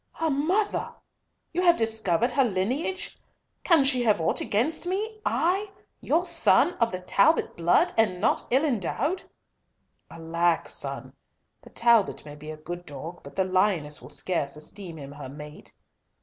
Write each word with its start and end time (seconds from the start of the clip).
"Her 0.13 0.31
mother! 0.31 0.95
You 1.53 1.61
have 1.61 1.75
discovered 1.75 2.31
her 2.31 2.43
lineage! 2.43 3.19
Can 3.63 3.83
she 3.83 4.01
have 4.01 4.19
ought 4.19 4.41
against 4.41 4.87
me?—I, 4.87 5.69
your 5.99 6.25
son, 6.25 6.71
sir, 6.71 6.77
of 6.77 6.91
the 6.91 7.01
Talbot 7.01 7.55
blood, 7.55 7.93
and 7.99 8.19
not 8.19 8.47
ill 8.49 8.65
endowed?" 8.65 9.21
"Alack, 10.09 10.69
son, 10.69 11.13
the 11.61 11.69
Talbot 11.69 12.25
may 12.25 12.33
be 12.33 12.49
a 12.49 12.57
good 12.57 12.83
dog 12.87 13.21
but 13.21 13.35
the 13.35 13.43
lioness 13.45 14.01
will 14.01 14.09
scarce 14.09 14.55
esteem 14.55 14.97
him 14.97 15.11
her 15.11 15.29
mate. 15.29 15.77